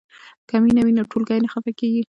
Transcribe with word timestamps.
که 0.49 0.55
مینه 0.63 0.81
وي 0.85 0.93
نو 0.97 1.03
ټولګی 1.11 1.39
نه 1.43 1.49
خفه 1.53 1.71
کیږي. 1.79 1.99